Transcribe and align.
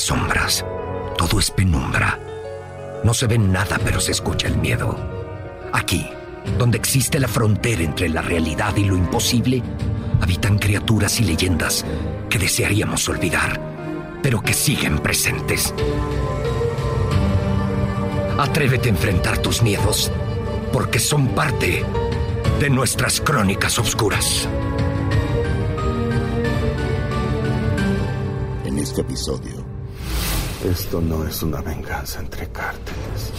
Sombras, 0.00 0.64
todo 1.16 1.38
es 1.38 1.50
penumbra. 1.50 2.18
No 3.04 3.14
se 3.14 3.26
ve 3.26 3.38
nada, 3.38 3.78
pero 3.84 4.00
se 4.00 4.12
escucha 4.12 4.48
el 4.48 4.56
miedo. 4.56 4.96
Aquí, 5.72 6.08
donde 6.58 6.78
existe 6.78 7.18
la 7.18 7.28
frontera 7.28 7.82
entre 7.82 8.08
la 8.08 8.22
realidad 8.22 8.76
y 8.76 8.84
lo 8.84 8.96
imposible, 8.96 9.62
habitan 10.20 10.58
criaturas 10.58 11.20
y 11.20 11.24
leyendas 11.24 11.84
que 12.28 12.38
desearíamos 12.38 13.08
olvidar, 13.08 13.60
pero 14.22 14.40
que 14.40 14.54
siguen 14.54 14.98
presentes. 14.98 15.74
Atrévete 18.38 18.88
a 18.88 18.92
enfrentar 18.92 19.38
tus 19.38 19.62
miedos, 19.62 20.12
porque 20.72 20.98
son 20.98 21.28
parte 21.28 21.84
de 22.60 22.70
nuestras 22.70 23.20
crónicas 23.20 23.78
oscuras. 23.78 24.48
En 28.64 28.78
este 28.78 29.00
episodio, 29.00 29.57
Esto 30.64 31.00
no 31.00 31.24
es 31.24 31.42
una 31.42 31.60
venganza 31.60 32.18
entre 32.18 32.48
cárteles. 32.48 33.32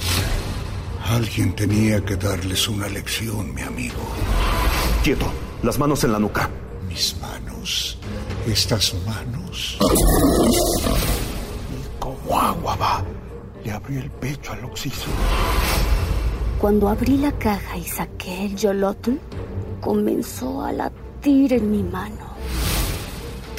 Alguien 1.05 1.53
tenía 1.53 2.03
que 2.05 2.15
darles 2.15 2.67
una 2.69 2.87
lección, 2.87 3.53
mi 3.53 3.61
amigo. 3.61 3.99
Quieto, 5.03 5.25
las 5.61 5.77
manos 5.77 6.03
en 6.05 6.13
la 6.13 6.19
nuca. 6.19 6.49
Mis 6.87 7.15
manos. 7.19 7.97
Estas 8.47 8.95
manos. 9.05 9.77
Como 11.99 12.39
agua 12.39 12.75
va. 12.77 13.03
Le 13.65 13.71
abrí 13.71 13.97
el 13.97 14.09
pecho 14.11 14.53
al 14.53 14.63
oxiso. 14.63 15.09
Cuando 16.57 16.87
abrí 16.87 17.17
la 17.17 17.31
caja 17.33 17.77
y 17.77 17.83
saqué 17.83 18.45
el 18.45 18.55
yolotl, 18.55 19.11
comenzó 19.81 20.63
a 20.63 20.71
latir 20.71 21.53
en 21.53 21.69
mi 21.69 21.83
mano. 21.83 22.28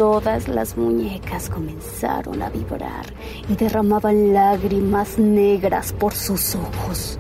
Todas 0.00 0.48
las 0.48 0.78
muñecas 0.78 1.50
comenzaron 1.50 2.40
a 2.40 2.48
vibrar 2.48 3.04
y 3.50 3.54
derramaban 3.54 4.32
lágrimas 4.32 5.18
negras 5.18 5.92
por 5.92 6.14
sus 6.14 6.54
ojos. 6.54 7.18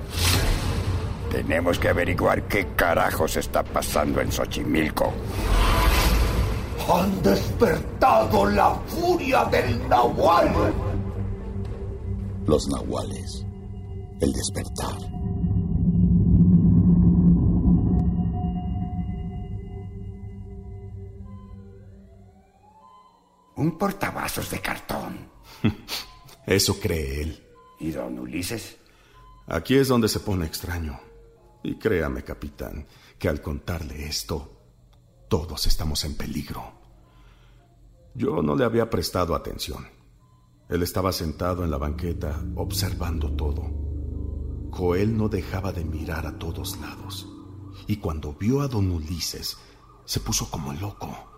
Tenemos 1.30 1.78
que 1.78 1.90
averiguar 1.90 2.48
qué 2.48 2.68
carajos 2.74 3.36
está 3.36 3.62
pasando 3.62 4.22
en 4.22 4.32
Xochimilco. 4.32 5.12
Han 6.90 7.22
despertado 7.22 8.46
la 8.46 8.70
furia 8.86 9.44
del 9.44 9.86
Nahual. 9.86 10.72
los 12.46 12.66
nahuales, 12.66 13.44
el 14.22 14.32
despertar. 14.32 15.09
Un 23.60 23.76
portavasos 23.76 24.50
de 24.50 24.58
cartón. 24.60 25.28
Eso 26.46 26.80
cree 26.80 27.20
él. 27.20 27.46
¿Y 27.78 27.90
don 27.90 28.18
Ulises? 28.18 28.78
Aquí 29.48 29.76
es 29.76 29.88
donde 29.88 30.08
se 30.08 30.20
pone 30.20 30.46
extraño. 30.46 30.98
Y 31.62 31.74
créame, 31.74 32.24
capitán, 32.24 32.86
que 33.18 33.28
al 33.28 33.42
contarle 33.42 34.06
esto, 34.06 34.62
todos 35.28 35.66
estamos 35.66 36.02
en 36.04 36.16
peligro. 36.16 36.72
Yo 38.14 38.40
no 38.40 38.56
le 38.56 38.64
había 38.64 38.88
prestado 38.88 39.34
atención. 39.34 39.86
Él 40.70 40.82
estaba 40.82 41.12
sentado 41.12 41.62
en 41.62 41.70
la 41.70 41.76
banqueta 41.76 42.42
observando 42.56 43.30
todo. 43.32 43.70
Joel 44.70 45.18
no 45.18 45.28
dejaba 45.28 45.70
de 45.70 45.84
mirar 45.84 46.26
a 46.26 46.38
todos 46.38 46.80
lados. 46.80 47.28
Y 47.86 47.96
cuando 47.96 48.32
vio 48.32 48.62
a 48.62 48.68
don 48.68 48.90
Ulises, 48.90 49.58
se 50.06 50.20
puso 50.20 50.50
como 50.50 50.72
loco. 50.72 51.29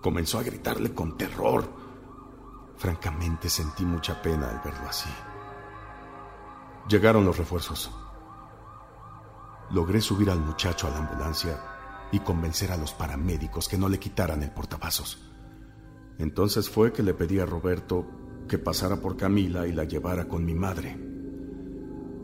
Comenzó 0.00 0.38
a 0.38 0.42
gritarle 0.42 0.94
con 0.94 1.16
terror. 1.16 1.68
Francamente 2.76 3.48
sentí 3.48 3.84
mucha 3.84 4.22
pena 4.22 4.48
al 4.48 4.60
verlo 4.64 4.88
así. 4.88 5.10
Llegaron 6.88 7.24
los 7.24 7.36
refuerzos. 7.36 7.90
Logré 9.70 10.00
subir 10.00 10.30
al 10.30 10.40
muchacho 10.40 10.86
a 10.86 10.90
la 10.90 10.98
ambulancia 10.98 11.60
y 12.12 12.20
convencer 12.20 12.72
a 12.72 12.76
los 12.76 12.92
paramédicos 12.94 13.68
que 13.68 13.76
no 13.76 13.88
le 13.88 13.98
quitaran 13.98 14.42
el 14.42 14.50
portavasos. 14.50 15.18
Entonces 16.18 16.68
fue 16.68 16.92
que 16.92 17.02
le 17.02 17.14
pedí 17.14 17.38
a 17.38 17.46
Roberto 17.46 18.06
que 18.48 18.58
pasara 18.58 18.96
por 18.96 19.16
Camila 19.16 19.66
y 19.66 19.72
la 19.72 19.84
llevara 19.84 20.26
con 20.26 20.44
mi 20.44 20.54
madre. 20.54 20.98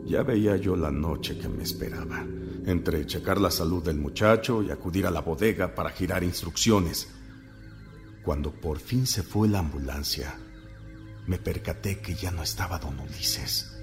Ya 0.05 0.23
veía 0.23 0.57
yo 0.57 0.75
la 0.75 0.91
noche 0.91 1.37
que 1.37 1.47
me 1.47 1.63
esperaba, 1.63 2.25
entre 2.65 3.05
checar 3.05 3.39
la 3.39 3.51
salud 3.51 3.83
del 3.83 3.97
muchacho 3.97 4.61
y 4.61 4.71
acudir 4.71 5.05
a 5.05 5.11
la 5.11 5.21
bodega 5.21 5.73
para 5.73 5.91
girar 5.91 6.23
instrucciones. 6.23 7.14
Cuando 8.25 8.51
por 8.51 8.79
fin 8.79 9.05
se 9.05 9.21
fue 9.21 9.47
la 9.47 9.59
ambulancia, 9.59 10.35
me 11.27 11.37
percaté 11.37 11.99
que 11.99 12.15
ya 12.15 12.31
no 12.31 12.41
estaba 12.41 12.79
don 12.79 12.99
Ulises. 12.99 13.77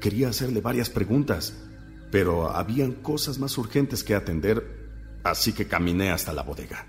Quería 0.00 0.28
hacerle 0.28 0.60
varias 0.60 0.88
preguntas, 0.88 1.52
pero 2.12 2.50
habían 2.50 2.92
cosas 2.92 3.40
más 3.40 3.58
urgentes 3.58 4.04
que 4.04 4.14
atender, 4.14 5.18
así 5.24 5.52
que 5.52 5.66
caminé 5.66 6.12
hasta 6.12 6.32
la 6.32 6.44
bodega. 6.44 6.86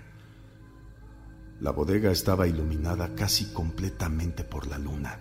La 1.60 1.72
bodega 1.72 2.12
estaba 2.12 2.46
iluminada 2.46 3.12
casi 3.16 3.46
completamente 3.46 4.44
por 4.44 4.68
la 4.68 4.78
luna. 4.78 5.18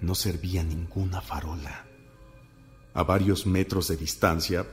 No 0.00 0.16
servía 0.16 0.64
ninguna 0.64 1.20
farola. 1.20 1.86
A 2.94 3.04
varios 3.04 3.46
metros 3.46 3.86
de 3.86 3.96
distancia 3.96 4.66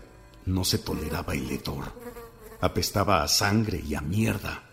no 0.48 0.64
se 0.64 0.80
toleraba 0.80 1.36
el 1.36 1.48
hedor. 1.52 1.94
Apestaba 2.60 3.22
a 3.22 3.28
sangre 3.28 3.84
y 3.88 3.94
a 3.94 4.02
mierda. 4.02 4.69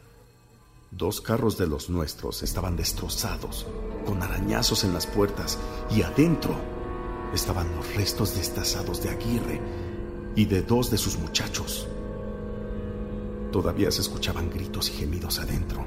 Dos 0.90 1.20
carros 1.20 1.58
de 1.58 1.66
los 1.66 1.90
nuestros 1.90 2.42
estaban 2.42 2.76
destrozados, 2.76 3.66
con 4.06 4.22
arañazos 4.22 4.84
en 4.84 4.94
las 4.94 5.06
puertas, 5.06 5.58
y 5.90 6.02
adentro 6.02 6.54
estaban 7.34 7.74
los 7.74 7.94
restos 7.94 8.36
destazados 8.36 9.02
de 9.02 9.10
Aguirre 9.10 9.60
y 10.36 10.44
de 10.44 10.62
dos 10.62 10.90
de 10.90 10.98
sus 10.98 11.18
muchachos. 11.18 11.88
Todavía 13.50 13.90
se 13.90 14.02
escuchaban 14.02 14.48
gritos 14.50 14.88
y 14.90 14.92
gemidos 14.92 15.38
adentro, 15.38 15.84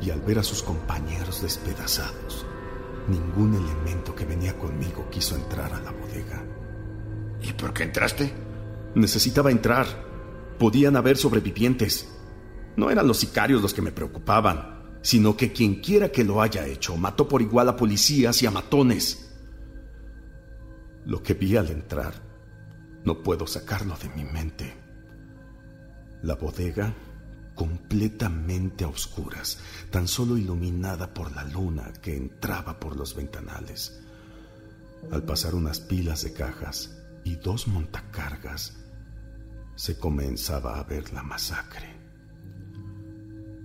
y 0.00 0.10
al 0.10 0.20
ver 0.20 0.38
a 0.38 0.42
sus 0.42 0.62
compañeros 0.62 1.42
despedazados, 1.42 2.44
ningún 3.08 3.54
elemento 3.54 4.14
que 4.14 4.24
venía 4.24 4.58
conmigo 4.58 5.08
quiso 5.10 5.36
entrar 5.36 5.72
a 5.72 5.80
la 5.80 5.92
bodega. 5.92 6.44
¿Y 7.42 7.52
por 7.52 7.72
qué 7.72 7.84
entraste? 7.84 8.32
Necesitaba 8.94 9.50
entrar. 9.50 9.86
Podían 10.58 10.96
haber 10.96 11.16
sobrevivientes. 11.16 12.08
No 12.76 12.90
eran 12.90 13.06
los 13.06 13.18
sicarios 13.18 13.62
los 13.62 13.74
que 13.74 13.82
me 13.82 13.92
preocupaban, 13.92 14.98
sino 15.02 15.36
que 15.36 15.52
quien 15.52 15.76
quiera 15.76 16.10
que 16.10 16.24
lo 16.24 16.42
haya 16.42 16.66
hecho 16.66 16.96
mató 16.96 17.26
por 17.26 17.42
igual 17.42 17.68
a 17.68 17.76
policías 17.76 18.42
y 18.42 18.46
a 18.46 18.50
matones. 18.50 19.30
Lo 21.06 21.22
que 21.22 21.34
vi 21.34 21.56
al 21.56 21.70
entrar 21.70 22.14
no 23.04 23.22
puedo 23.22 23.46
sacarlo 23.46 23.96
de 23.96 24.08
mi 24.10 24.24
mente. 24.24 24.74
La 26.22 26.34
bodega 26.34 26.94
completamente 27.54 28.84
a 28.84 28.88
oscuras, 28.88 29.58
tan 29.90 30.08
solo 30.08 30.38
iluminada 30.38 31.12
por 31.12 31.34
la 31.34 31.44
luna 31.44 31.92
que 32.00 32.16
entraba 32.16 32.78
por 32.78 32.96
los 32.96 33.14
ventanales. 33.14 34.00
Al 35.10 35.24
pasar 35.24 35.54
unas 35.54 35.80
pilas 35.80 36.22
de 36.22 36.32
cajas 36.32 36.96
y 37.24 37.36
dos 37.36 37.68
montacargas, 37.68 38.76
se 39.74 39.98
comenzaba 39.98 40.78
a 40.78 40.84
ver 40.84 41.12
la 41.12 41.22
masacre. 41.22 41.99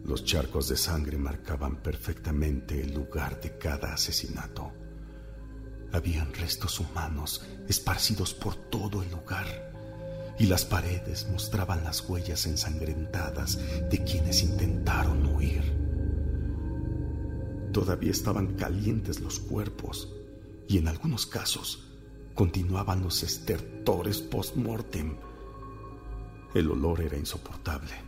Los 0.06 0.24
charcos 0.24 0.70
de 0.70 0.78
sangre 0.78 1.18
marcaban 1.18 1.78
perfectamente 1.78 2.80
el 2.80 2.94
lugar 2.94 3.42
de 3.42 3.58
cada 3.58 3.92
asesinato. 3.92 4.72
Habían 5.92 6.32
restos 6.32 6.80
humanos 6.80 7.44
esparcidos 7.68 8.36
por 8.36 8.56
todo 8.56 9.02
el 9.02 9.10
lugar 9.10 9.48
y 10.38 10.46
las 10.46 10.64
paredes 10.64 11.28
mostraban 11.32 11.84
las 11.84 12.08
huellas 12.08 12.46
ensangrentadas 12.46 13.58
de 13.90 14.04
quienes 14.04 14.44
intentaron 14.44 15.26
huir. 15.26 15.64
Todavía 17.74 18.12
estaban 18.12 18.54
calientes 18.54 19.22
los 19.22 19.40
cuerpos 19.40 20.14
y 20.68 20.78
en 20.78 20.88
algunos 20.88 21.26
casos 21.26 21.84
continuaban 22.36 23.02
los 23.02 23.24
estertores 23.24 24.22
post-mortem. 24.22 25.18
El 26.54 26.70
olor 26.70 27.02
era 27.02 27.18
insoportable. 27.18 28.05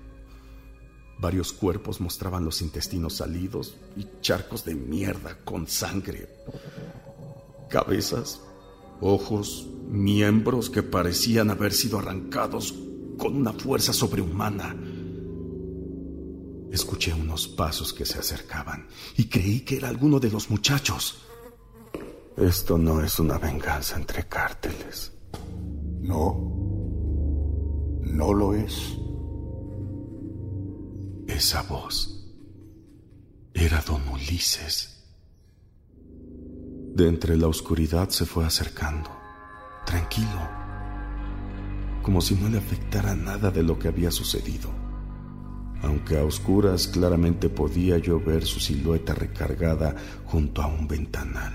Varios 1.19 1.51
cuerpos 1.51 1.99
mostraban 1.99 2.45
los 2.45 2.61
intestinos 2.61 3.15
salidos 3.15 3.75
y 3.95 4.07
charcos 4.21 4.63
de 4.65 4.75
mierda 4.75 5.39
con 5.43 5.67
sangre. 5.67 6.27
Cabezas, 7.69 8.41
ojos, 9.01 9.67
miembros 9.89 10.69
que 10.69 10.83
parecían 10.83 11.49
haber 11.49 11.73
sido 11.73 11.97
arrancados 11.99 12.73
con 13.17 13.35
una 13.35 13.53
fuerza 13.53 13.93
sobrehumana. 13.93 14.75
Escuché 16.71 17.13
unos 17.13 17.47
pasos 17.47 17.93
que 17.93 18.05
se 18.05 18.19
acercaban 18.19 18.87
y 19.15 19.25
creí 19.25 19.61
que 19.61 19.77
era 19.77 19.89
alguno 19.89 20.19
de 20.19 20.29
los 20.29 20.51
muchachos. 20.51 21.23
Esto 22.35 22.77
no 22.77 23.01
es 23.01 23.17
una 23.17 23.39
venganza 23.39 23.95
entre 23.95 24.27
cárteles. 24.27 25.11
No. 26.01 26.55
No 28.03 28.33
lo 28.33 28.53
es. 28.53 28.97
Esa 31.37 31.61
voz 31.61 32.25
era 33.53 33.79
don 33.81 34.01
Ulises. 34.09 35.05
De 36.95 37.07
entre 37.07 37.37
la 37.37 37.47
oscuridad 37.47 38.09
se 38.09 38.25
fue 38.25 38.43
acercando, 38.43 39.11
tranquilo, 39.85 40.49
como 42.01 42.21
si 42.21 42.33
no 42.33 42.49
le 42.49 42.57
afectara 42.57 43.15
nada 43.15 43.51
de 43.51 43.61
lo 43.61 43.77
que 43.77 43.87
había 43.87 44.09
sucedido. 44.09 44.71
Aunque 45.83 46.17
a 46.17 46.23
oscuras 46.23 46.87
claramente 46.87 47.49
podía 47.49 47.99
yo 47.99 48.19
ver 48.19 48.43
su 48.43 48.59
silueta 48.59 49.13
recargada 49.13 49.95
junto 50.25 50.63
a 50.63 50.65
un 50.65 50.87
ventanal. 50.87 51.53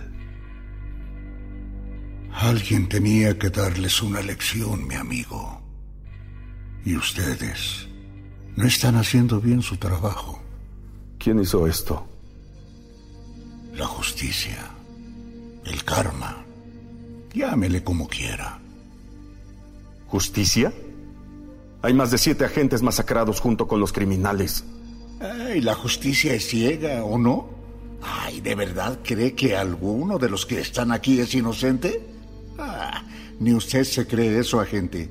Alguien 2.31 2.89
tenía 2.89 3.37
que 3.37 3.51
darles 3.51 4.01
una 4.01 4.23
lección, 4.23 4.87
mi 4.87 4.95
amigo. 4.95 5.61
Y 6.85 6.95
ustedes 6.95 7.89
no 8.57 8.67
están 8.67 8.97
haciendo 8.97 9.41
bien 9.41 9.63
su 9.63 9.77
trabajo. 9.77 10.41
¿Quién 11.19 11.41
hizo 11.41 11.67
esto? 11.67 12.07
La 13.75 13.87
justicia, 13.87 14.71
el 15.65 15.85
karma, 15.85 16.45
llámele 17.33 17.83
como 17.83 18.09
quiera. 18.09 18.59
¿Justicia? 20.09 20.73
Hay 21.81 21.95
más 21.95 22.11
de 22.11 22.19
siete 22.19 22.45
agentes 22.45 22.83
masacrados 22.83 23.41
junto 23.41 23.67
con 23.67 23.81
los 23.81 23.93
criminales. 23.93 24.65
Ay, 25.21 25.61
la 25.61 25.75
justicia 25.75 26.35
es 26.35 26.49
ciega, 26.49 27.05
¿o 27.05 27.17
no? 27.17 27.49
Ay, 28.03 28.41
¿de 28.41 28.55
verdad 28.55 28.99
cree 29.03 29.35
que 29.35 29.57
alguno 29.57 30.19
de 30.19 30.29
los 30.29 30.45
que 30.45 30.61
están 30.61 30.93
aquí 30.93 31.21
es 31.21 31.35
inocente? 31.35 32.05
Ah, 32.59 33.05
ni 33.41 33.55
usted 33.55 33.85
se 33.85 34.07
cree 34.07 34.39
eso, 34.39 34.61
agente. 34.61 35.09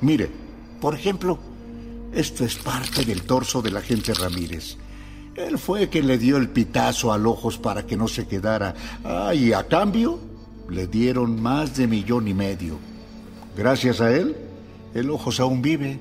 Mire, 0.00 0.28
por 0.80 0.94
ejemplo, 0.94 1.38
esto 2.14 2.44
es 2.44 2.56
parte 2.56 3.04
del 3.04 3.22
torso 3.22 3.60
del 3.60 3.76
agente 3.76 4.14
Ramírez. 4.14 4.76
Él 5.36 5.58
fue 5.58 5.88
quien 5.88 6.06
le 6.06 6.16
dio 6.16 6.36
el 6.36 6.48
pitazo 6.48 7.12
al 7.12 7.26
ojos 7.26 7.58
para 7.58 7.84
que 7.86 7.96
no 7.96 8.06
se 8.06 8.26
quedara. 8.26 8.74
Ah, 9.04 9.34
y 9.34 9.52
a 9.52 9.66
cambio 9.66 10.20
le 10.68 10.86
dieron 10.86 11.42
más 11.42 11.76
de 11.76 11.86
millón 11.86 12.28
y 12.28 12.34
medio. 12.34 12.78
Gracias 13.56 14.00
a 14.00 14.14
él, 14.14 14.36
el 14.94 15.10
ojos 15.10 15.40
aún 15.40 15.60
vive. 15.60 15.98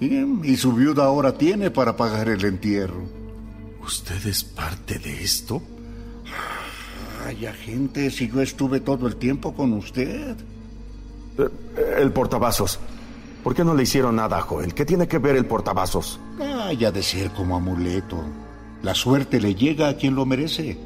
Y, 0.00 0.50
y 0.50 0.56
su 0.56 0.72
viuda 0.72 1.04
ahora 1.04 1.36
tiene 1.36 1.70
para 1.70 1.96
pagar 1.96 2.28
el 2.28 2.44
entierro. 2.44 3.02
¿Usted 3.82 4.24
es 4.26 4.44
parte 4.44 4.98
de 4.98 5.22
esto? 5.22 5.60
Ay, 7.26 7.46
agente, 7.46 8.10
si 8.10 8.28
yo 8.28 8.40
estuve 8.40 8.80
todo 8.80 9.06
el 9.06 9.16
tiempo 9.16 9.52
con 9.52 9.72
usted. 9.72 10.36
Eh, 11.38 11.48
el 11.98 12.12
portavasos. 12.12 12.78
¿Por 13.42 13.54
qué 13.54 13.64
no 13.64 13.74
le 13.74 13.84
hicieron 13.84 14.16
nada 14.16 14.38
a 14.38 14.42
Joel? 14.42 14.74
¿Qué 14.74 14.84
tiene 14.84 15.08
que 15.08 15.18
ver 15.18 15.36
el 15.36 15.46
portavasos? 15.46 16.20
Ay, 16.40 16.84
ha 16.84 16.92
de 16.92 17.02
ser 17.02 17.30
como 17.30 17.56
amuleto. 17.56 18.22
La 18.82 18.94
suerte 18.94 19.40
le 19.40 19.54
llega 19.54 19.88
a 19.88 19.94
quien 19.94 20.14
lo 20.14 20.26
merece. 20.26 20.78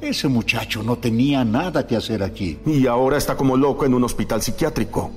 Ese 0.00 0.28
muchacho 0.28 0.82
no 0.82 0.98
tenía 0.98 1.44
nada 1.44 1.86
que 1.86 1.96
hacer 1.96 2.22
aquí. 2.22 2.58
Y 2.66 2.86
ahora 2.86 3.16
está 3.16 3.36
como 3.36 3.56
loco 3.56 3.86
en 3.86 3.94
un 3.94 4.04
hospital 4.04 4.42
psiquiátrico. 4.42 5.10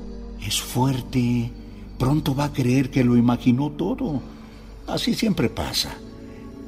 Es 0.46 0.62
fuerte. 0.62 1.52
Pronto 1.98 2.34
va 2.34 2.46
a 2.46 2.54
creer 2.54 2.90
que 2.90 3.04
lo 3.04 3.18
imaginó 3.18 3.72
todo. 3.72 4.22
Así 4.88 5.14
siempre 5.14 5.50
pasa. 5.50 5.92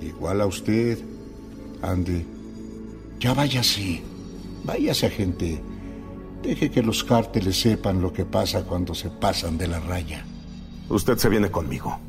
Igual 0.01 0.41
a 0.41 0.45
usted. 0.45 0.99
Andy, 1.81 2.25
ya 3.19 3.33
váyase. 3.33 4.01
Váyase, 4.63 5.09
gente. 5.09 5.61
Deje 6.41 6.71
que 6.71 6.81
los 6.81 7.03
cárteles 7.03 7.59
sepan 7.59 8.01
lo 8.01 8.11
que 8.11 8.25
pasa 8.25 8.63
cuando 8.63 8.95
se 8.95 9.09
pasan 9.09 9.57
de 9.57 9.67
la 9.67 9.79
raya. 9.79 10.25
Usted 10.89 11.17
se 11.17 11.29
viene 11.29 11.51
conmigo. 11.51 11.99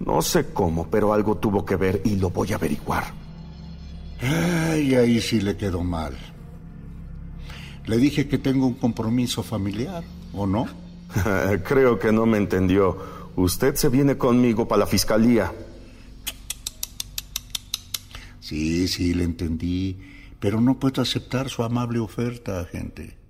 No 0.00 0.20
sé 0.22 0.52
cómo, 0.52 0.88
pero 0.90 1.12
algo 1.12 1.36
tuvo 1.36 1.64
que 1.64 1.76
ver 1.76 2.02
y 2.04 2.16
lo 2.16 2.30
voy 2.30 2.52
a 2.52 2.56
averiguar. 2.56 3.04
Ay, 4.20 4.94
ahí 4.94 5.20
sí 5.20 5.40
le 5.40 5.56
quedó 5.56 5.82
mal. 5.82 6.14
Le 7.86 7.96
dije 7.96 8.28
que 8.28 8.38
tengo 8.38 8.66
un 8.66 8.74
compromiso 8.74 9.42
familiar, 9.42 10.04
¿o 10.32 10.46
no? 10.46 10.66
Creo 11.64 11.98
que 11.98 12.12
no 12.12 12.26
me 12.26 12.38
entendió. 12.38 12.98
Usted 13.36 13.74
se 13.76 13.88
viene 13.88 14.16
conmigo 14.16 14.68
para 14.68 14.80
la 14.80 14.86
fiscalía. 14.86 15.52
Sí, 18.40 18.88
sí, 18.88 19.14
le 19.14 19.24
entendí, 19.24 19.98
pero 20.38 20.60
no 20.60 20.78
puedo 20.78 21.00
aceptar 21.00 21.48
su 21.48 21.62
amable 21.62 21.98
oferta, 21.98 22.60
agente. 22.60 23.23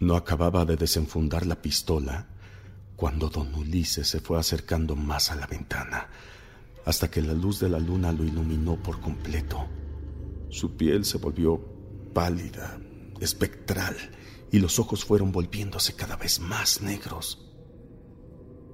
No 0.00 0.16
acababa 0.16 0.64
de 0.64 0.76
desenfundar 0.76 1.44
la 1.44 1.60
pistola 1.60 2.26
cuando 2.96 3.28
don 3.28 3.54
Ulises 3.54 4.08
se 4.08 4.20
fue 4.20 4.38
acercando 4.38 4.96
más 4.96 5.30
a 5.30 5.36
la 5.36 5.46
ventana, 5.46 6.08
hasta 6.86 7.10
que 7.10 7.20
la 7.20 7.34
luz 7.34 7.60
de 7.60 7.68
la 7.68 7.78
luna 7.78 8.10
lo 8.10 8.24
iluminó 8.24 8.76
por 8.76 9.00
completo. 9.00 9.66
Su 10.48 10.74
piel 10.76 11.04
se 11.04 11.18
volvió 11.18 11.60
pálida, 12.14 12.78
espectral, 13.20 13.94
y 14.50 14.58
los 14.58 14.78
ojos 14.78 15.04
fueron 15.04 15.32
volviéndose 15.32 15.94
cada 15.94 16.16
vez 16.16 16.40
más 16.40 16.80
negros. 16.80 17.46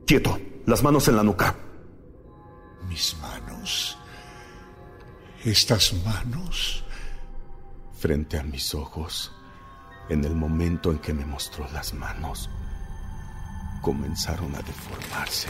Quieto, 0.07 0.39
las 0.65 0.85
manos 0.85 1.09
en 1.09 1.17
la 1.17 1.25
nuca. 1.25 1.57
Mis 2.89 3.17
manos. 3.21 3.99
Estas 5.45 5.93
manos. 6.05 6.85
Frente 7.99 8.39
a 8.39 8.45
mis 8.45 8.75
ojos, 8.75 9.33
en 10.09 10.25
el 10.25 10.35
momento 10.35 10.91
en 10.91 10.99
que 10.99 11.13
me 11.13 11.25
mostró 11.25 11.67
las 11.73 11.93
manos, 11.95 12.49
comenzaron 13.81 14.55
a 14.55 14.63
deformarse, 14.63 15.49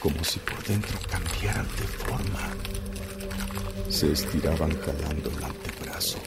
como 0.00 0.22
si 0.24 0.38
por 0.40 0.62
dentro 0.64 0.98
cambiaran 1.10 1.66
de 1.76 1.86
forma. 1.86 2.40
Se 3.88 4.12
estiraban 4.12 4.70
jalando 4.80 5.30
el 5.30 5.44
antebrazo, 5.44 6.18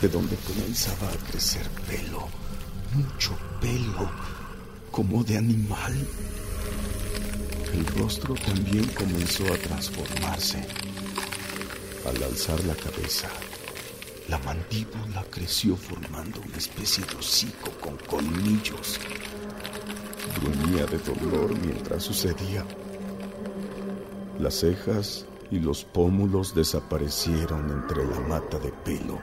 de 0.00 0.08
donde 0.08 0.36
comenzaba 0.36 1.08
a 1.08 1.30
crecer 1.30 1.68
pelo, 1.88 2.28
mucho 2.94 3.36
pelo, 3.60 4.10
como 4.90 5.22
de 5.24 5.38
animal. 5.38 5.94
El 7.72 7.86
rostro 7.98 8.34
también 8.34 8.84
comenzó 8.88 9.44
a 9.52 9.56
transformarse. 9.58 10.66
Al 12.06 12.22
alzar 12.22 12.58
la 12.64 12.74
cabeza, 12.74 13.28
la 14.30 14.38
mandíbula 14.38 15.24
creció 15.28 15.76
formando 15.76 16.40
una 16.40 16.56
especie 16.56 17.04
de 17.04 17.16
hocico 17.16 17.72
con 17.80 17.96
colmillos. 17.96 19.00
Gruñía 20.40 20.86
de 20.86 20.98
dolor 20.98 21.52
mientras 21.58 22.04
sucedía. 22.04 22.64
Las 24.38 24.54
cejas 24.54 25.26
y 25.50 25.58
los 25.58 25.84
pómulos 25.84 26.54
desaparecieron 26.54 27.70
entre 27.72 28.06
la 28.06 28.20
mata 28.20 28.60
de 28.60 28.70
pelo 28.70 29.18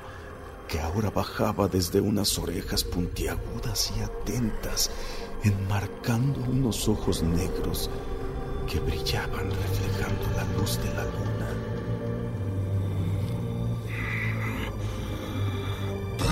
que 0.67 0.81
ahora 0.81 1.09
bajaba 1.09 1.69
desde 1.69 2.01
unas 2.01 2.37
orejas 2.37 2.83
puntiagudas 2.83 3.93
y 3.97 4.01
atentas, 4.01 4.91
enmarcando 5.45 6.41
unos 6.51 6.89
ojos 6.89 7.23
negros 7.23 7.89
que 8.69 8.81
brillaban 8.81 9.49
reflejando 9.49 10.27
la 10.35 10.43
luz 10.59 10.77
de 10.83 10.93
la 10.93 11.05
luna. 11.05 11.26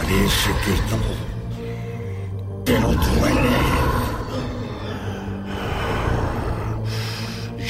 Parece 0.06 0.52
que 0.64 0.76
no, 0.92 1.02
pero 2.64 2.90
duele. 2.90 3.58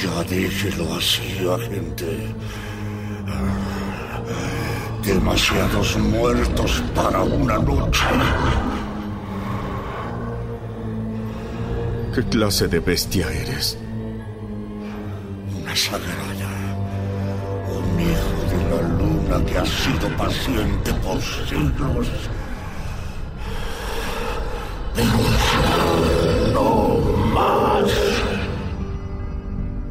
Ya 0.02 0.22
déjelo 0.24 0.96
así, 0.96 1.48
agente. 1.48 2.34
Demasiados 5.02 5.96
muertos 5.96 6.84
para 6.94 7.22
una 7.22 7.56
noche. 7.58 8.04
¿Qué 12.14 12.22
clase 12.24 12.68
de 12.68 12.80
bestia 12.80 13.32
eres? 13.32 13.78
Una 15.58 15.74
sagrada 15.74 16.35
que 19.26 19.58
ha 19.58 19.66
sido 19.66 20.08
paciente 20.16 20.92
por 20.94 21.20
siglos. 21.20 22.08
No 26.54 27.00
más. 27.34 27.90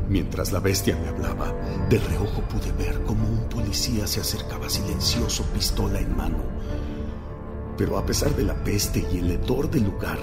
Mientras 0.10 0.52
la 0.52 0.60
bestia 0.60 0.96
me 0.96 1.10
hablaba, 1.10 1.54
de 1.90 2.00
reojo 2.00 2.42
pude 2.44 2.72
ver 2.72 3.02
cómo 3.04 3.28
un 3.28 3.50
policía 3.50 4.08
se 4.08 4.22
acercaba 4.22 4.70
silencioso, 4.70 5.44
pistola 5.54 6.00
en 6.00 6.16
mano. 6.16 6.44
Pero 7.78 7.98
a 7.98 8.06
pesar 8.06 8.34
de 8.36 8.44
la 8.44 8.56
peste 8.64 9.06
y 9.12 9.20
el 9.20 9.32
hedor 9.32 9.70
del 9.70 9.84
lugar, 9.84 10.18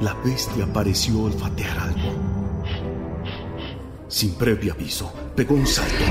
la 0.00 0.14
bestia 0.24 0.72
pareció 0.72 1.22
olfatear 1.22 1.78
algo. 1.78 2.12
Sin 4.08 4.34
previo 4.34 4.72
aviso, 4.72 5.12
pegó 5.34 5.54
un 5.54 5.66
salto 5.66 6.04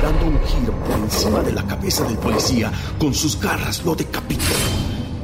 dando 0.00 0.26
un 0.26 0.40
giro 0.44 0.72
por 0.84 0.98
encima 0.98 1.40
de 1.40 1.52
la 1.52 1.66
cabeza 1.66 2.04
del 2.04 2.18
policía, 2.18 2.72
con 2.98 3.14
sus 3.14 3.40
garras 3.40 3.84
lo 3.84 3.94
decapitó, 3.94 4.44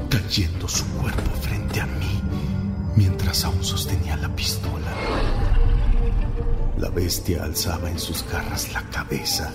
cayendo 0.09 0.69
su 0.69 0.85
cuerpo 0.87 1.31
frente 1.41 1.81
a 1.81 1.87
mí 1.87 2.07
mientras 2.97 3.45
aún 3.45 3.63
sostenía 3.63 4.17
la 4.17 4.35
pistola. 4.35 4.93
La 6.79 6.91
bestia 6.91 7.45
alzaba 7.45 7.91
en 7.91 7.99
sus 7.99 8.25
garras 8.29 8.73
la 8.73 8.83
cabeza, 8.91 9.53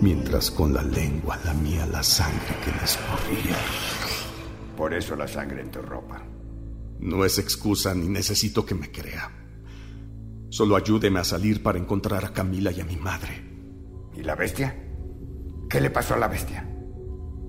mientras 0.00 0.50
con 0.50 0.74
la 0.74 0.82
lengua 0.82 1.38
lamía 1.44 1.86
la 1.86 2.02
sangre 2.02 2.56
que 2.64 2.70
le 2.72 2.84
escurría. 2.84 3.56
Por 4.76 4.92
eso 4.92 5.14
la 5.14 5.28
sangre 5.28 5.62
en 5.62 5.70
tu 5.70 5.80
ropa. 5.80 6.22
No 7.00 7.24
es 7.24 7.38
excusa 7.38 7.94
ni 7.94 8.08
necesito 8.08 8.64
que 8.64 8.74
me 8.74 8.90
crea. 8.90 9.30
Solo 10.48 10.76
ayúdeme 10.76 11.20
a 11.20 11.24
salir 11.24 11.62
para 11.62 11.78
encontrar 11.78 12.24
a 12.24 12.32
Camila 12.32 12.70
y 12.70 12.80
a 12.80 12.84
mi 12.84 12.96
madre. 12.96 13.43
¿Y 14.16 14.22
la 14.22 14.34
bestia? 14.34 14.74
¿Qué 15.68 15.80
le 15.80 15.90
pasó 15.90 16.14
a 16.14 16.18
la 16.18 16.28
bestia? 16.28 16.68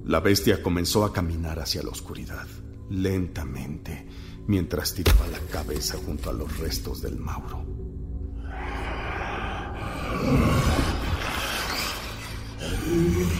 La 0.06 0.20
bestia 0.20 0.62
comenzó 0.62 1.04
a 1.06 1.14
caminar 1.14 1.60
hacia 1.60 1.84
la 1.84 1.90
oscuridad, 1.90 2.48
lentamente, 2.90 4.08
mientras 4.48 4.94
tiraba 4.94 5.28
la 5.28 5.40
cabeza 5.52 5.98
junto 6.06 6.30
a 6.30 6.34
los 6.34 6.58
restos 6.60 7.02
del 7.02 7.18
Mauro. 7.18 7.66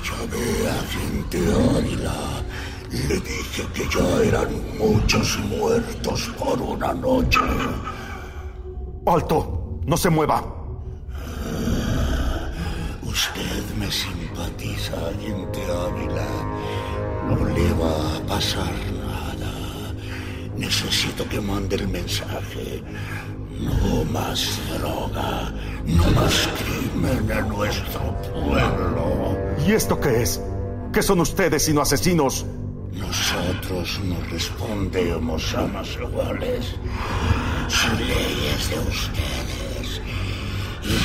Llamé 0.04 0.68
a 0.68 0.82
gente 0.84 1.38
águila. 1.78 2.44
Le 2.92 3.16
dije 3.16 3.64
que 3.74 3.84
ya 3.90 4.24
eran 4.24 4.50
muchos 4.78 5.40
muertos 5.40 6.32
por 6.40 6.62
una 6.62 6.94
noche. 6.94 7.40
¡Alto! 9.06 9.82
¡No 9.86 9.98
se 9.98 10.10
mueva! 10.10 10.55
Usted 13.16 13.64
me 13.78 13.90
simpatiza, 13.90 14.94
agente 15.08 15.62
Ávila. 15.86 16.32
No 17.30 17.46
le 17.56 17.72
va 17.80 18.18
a 18.18 18.20
pasar 18.28 18.76
nada. 18.92 19.54
Necesito 20.58 21.24
que 21.30 21.40
mande 21.40 21.78
el 21.78 21.88
mensaje. 21.88 22.84
No 23.58 24.04
más 24.12 24.60
droga, 24.68 25.54
no 25.86 26.04
más 26.12 26.50
crimen 26.60 27.32
en 27.32 27.48
nuestro 27.48 28.04
pueblo. 28.34 29.38
¿Y 29.66 29.72
esto 29.72 29.98
qué 29.98 30.24
es? 30.24 30.42
¿Qué 30.92 31.02
son 31.02 31.22
ustedes 31.22 31.64
sino 31.64 31.80
asesinos? 31.82 32.46
Nosotros 32.92 33.98
no 34.04 34.18
respondemos 34.30 35.56
a 35.56 35.66
más 35.68 35.88
iguales. 35.96 36.76
Son 37.70 37.98
leyes 37.98 38.70
de 38.72 38.80
ustedes. 38.92 40.02
Y 40.84 40.96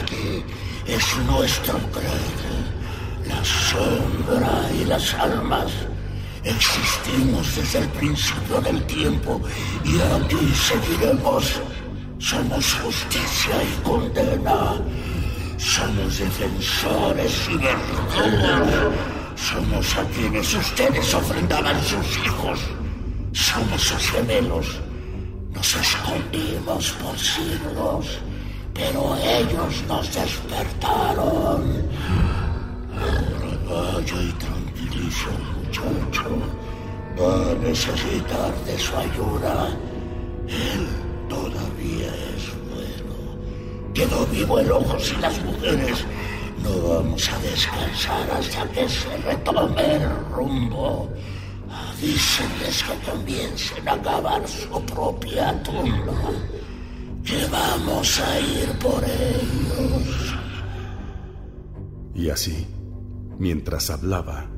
aquí 0.00 0.44
es 0.94 1.16
nuestro 1.18 1.78
credo. 1.92 2.50
La 3.26 3.44
sombra 3.44 4.68
y 4.74 4.84
las 4.84 5.14
almas. 5.14 5.70
Existimos 6.42 7.54
desde 7.54 7.78
el 7.80 7.88
principio 7.90 8.60
del 8.60 8.82
tiempo 8.86 9.40
y 9.84 10.00
aquí 10.00 10.52
seguiremos. 10.54 11.60
Somos 12.18 12.74
justicia 12.74 13.54
y 13.62 13.82
condena. 13.82 14.74
Somos 15.58 16.18
defensores 16.18 17.48
y 17.50 17.56
verdugos. 17.56 18.94
Somos 19.36 19.96
a 19.96 20.04
quienes 20.14 20.54
ustedes 20.54 21.14
ofrendaban 21.14 21.80
sus 21.84 22.18
hijos. 22.24 22.60
Somos 23.32 23.80
sus 23.82 24.10
gemelos. 24.10 24.80
Nos 25.52 25.74
escondimos 25.74 26.90
por 26.92 27.18
siglos, 27.18 28.20
pero 28.80 29.14
ellos 29.16 29.82
nos 29.88 30.14
despertaron. 30.14 31.62
Ahora 32.96 33.52
vaya 33.68 34.22
y 34.22 34.32
tranquilice 34.32 35.28
al 35.28 35.42
muchacho. 35.56 36.28
Va 37.18 37.50
a 37.50 37.54
necesitar 37.56 38.54
de 38.64 38.78
su 38.78 38.96
ayuda. 38.96 39.68
Él 40.48 40.88
todavía 41.28 42.10
es 42.34 42.44
bueno. 42.70 43.92
Quedó 43.92 44.26
vivo 44.26 44.58
el 44.58 44.72
ojos 44.72 45.12
y 45.16 45.20
las 45.20 45.44
mujeres. 45.44 46.04
No 46.62 46.88
vamos 46.88 47.28
a 47.28 47.38
descansar 47.38 48.30
hasta 48.30 48.64
que 48.72 48.88
se 48.88 49.16
retome 49.18 49.94
el 49.96 50.08
rumbo. 50.32 51.08
Avísenles 51.70 52.82
que 52.82 53.10
comiencen 53.10 53.88
a 53.88 54.00
cavar 54.02 54.42
su 54.48 54.80
propia 54.86 55.62
tumba. 55.62 56.32
Que 57.24 57.46
vamos 57.46 58.20
a 58.20 58.40
ir 58.40 58.68
por 58.78 59.04
ellos. 59.04 60.34
Y 62.14 62.30
así, 62.30 62.66
mientras 63.38 63.90
hablaba, 63.90 64.50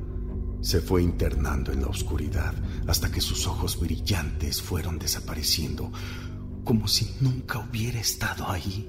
se 0.60 0.80
fue 0.80 1.02
internando 1.02 1.72
en 1.72 1.82
la 1.82 1.88
oscuridad 1.88 2.54
hasta 2.86 3.10
que 3.10 3.20
sus 3.20 3.46
ojos 3.46 3.78
brillantes 3.78 4.62
fueron 4.62 4.98
desapareciendo, 4.98 5.92
como 6.64 6.86
si 6.88 7.16
nunca 7.20 7.58
hubiera 7.58 8.00
estado 8.00 8.48
ahí. 8.48 8.88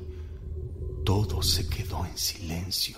Todo 1.04 1.42
se 1.42 1.68
quedó 1.68 2.06
en 2.06 2.18
silencio. 2.18 2.98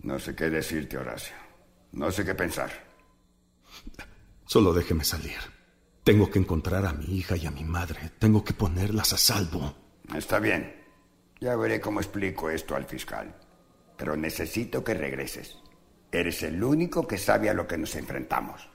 No 0.00 0.18
sé 0.18 0.34
qué 0.34 0.48
decirte, 0.48 0.96
Horacio. 0.96 1.34
No 1.92 2.10
sé 2.10 2.24
qué 2.24 2.34
pensar. 2.34 2.70
Solo 4.46 4.72
déjeme 4.72 5.04
salir. 5.04 5.57
Tengo 6.08 6.30
que 6.30 6.38
encontrar 6.38 6.86
a 6.86 6.94
mi 6.94 7.04
hija 7.18 7.36
y 7.36 7.44
a 7.44 7.50
mi 7.50 7.64
madre. 7.64 8.12
Tengo 8.18 8.42
que 8.42 8.54
ponerlas 8.54 9.12
a 9.12 9.18
salvo. 9.18 9.74
Está 10.16 10.38
bien. 10.38 10.74
Ya 11.38 11.54
veré 11.54 11.82
cómo 11.82 12.00
explico 12.00 12.48
esto 12.48 12.74
al 12.74 12.86
fiscal. 12.86 13.36
Pero 13.94 14.16
necesito 14.16 14.82
que 14.82 14.94
regreses. 14.94 15.58
Eres 16.10 16.42
el 16.44 16.64
único 16.64 17.06
que 17.06 17.18
sabe 17.18 17.50
a 17.50 17.52
lo 17.52 17.66
que 17.66 17.76
nos 17.76 17.94
enfrentamos. 17.94 18.70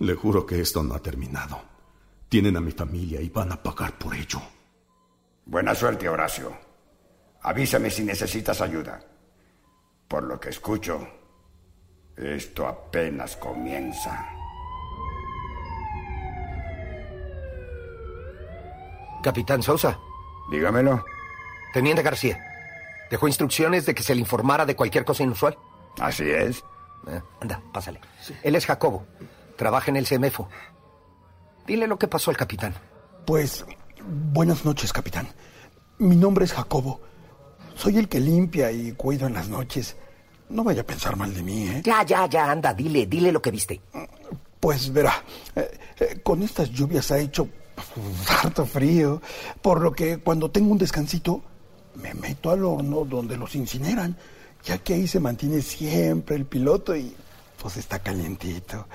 Le 0.00 0.14
juro 0.14 0.44
que 0.44 0.60
esto 0.60 0.82
no 0.82 0.94
ha 0.94 1.00
terminado. 1.00 1.62
Tienen 2.28 2.58
a 2.58 2.60
mi 2.60 2.72
familia 2.72 3.22
y 3.22 3.30
van 3.30 3.52
a 3.52 3.62
pagar 3.62 3.96
por 3.96 4.14
ello. 4.14 4.42
Buena 5.46 5.74
suerte, 5.74 6.10
Horacio. 6.10 6.54
Avísame 7.40 7.88
si 7.88 8.04
necesitas 8.04 8.60
ayuda. 8.60 9.00
Por 10.06 10.24
lo 10.24 10.38
que 10.38 10.50
escucho, 10.50 11.08
esto 12.18 12.66
apenas 12.66 13.34
comienza. 13.36 14.35
Capitán 19.22 19.62
Sosa, 19.62 19.98
Dígamelo. 20.50 21.04
Teniente 21.72 22.02
García, 22.02 22.38
dejó 23.10 23.28
instrucciones 23.28 23.86
de 23.86 23.94
que 23.94 24.02
se 24.02 24.14
le 24.14 24.20
informara 24.20 24.64
de 24.64 24.76
cualquier 24.76 25.04
cosa 25.04 25.22
inusual. 25.22 25.58
Así 26.00 26.24
es. 26.28 26.64
Eh, 27.08 27.20
anda, 27.40 27.60
pásale. 27.72 28.00
Él 28.42 28.54
es 28.54 28.66
Jacobo. 28.66 29.06
Trabaja 29.56 29.90
en 29.90 29.96
el 29.96 30.06
CEMEFO. 30.06 30.48
Dile 31.66 31.86
lo 31.86 31.98
que 31.98 32.08
pasó 32.08 32.30
al 32.30 32.36
capitán. 32.36 32.74
Pues, 33.26 33.64
buenas 34.32 34.64
noches, 34.64 34.92
capitán. 34.92 35.28
Mi 35.98 36.16
nombre 36.16 36.44
es 36.44 36.52
Jacobo. 36.52 37.00
Soy 37.74 37.98
el 37.98 38.08
que 38.08 38.20
limpia 38.20 38.70
y 38.70 38.92
cuido 38.92 39.26
en 39.26 39.34
las 39.34 39.48
noches. 39.48 39.96
No 40.48 40.62
vaya 40.62 40.82
a 40.82 40.86
pensar 40.86 41.16
mal 41.16 41.34
de 41.34 41.42
mí, 41.42 41.68
¿eh? 41.68 41.82
Ya, 41.84 42.04
ya, 42.04 42.26
ya, 42.26 42.50
anda, 42.50 42.72
dile, 42.72 43.06
dile 43.06 43.32
lo 43.32 43.42
que 43.42 43.50
viste. 43.50 43.80
Pues 44.60 44.92
verá, 44.92 45.22
eh, 45.54 45.78
eh, 45.98 46.20
con 46.22 46.42
estas 46.42 46.70
lluvias 46.70 47.10
ha 47.10 47.18
hecho 47.18 47.48
harto 48.28 48.66
frío, 48.66 49.20
por 49.62 49.80
lo 49.80 49.92
que 49.92 50.18
cuando 50.18 50.50
tengo 50.50 50.72
un 50.72 50.78
descansito 50.78 51.42
me 51.94 52.14
meto 52.14 52.50
al 52.50 52.64
horno 52.64 53.04
donde 53.04 53.36
los 53.36 53.54
incineran, 53.54 54.16
ya 54.64 54.78
que 54.78 54.94
ahí 54.94 55.08
se 55.08 55.20
mantiene 55.20 55.62
siempre 55.62 56.36
el 56.36 56.44
piloto 56.44 56.94
y 56.96 57.14
pues 57.60 57.76
está 57.76 57.98
calientito. 58.00 58.86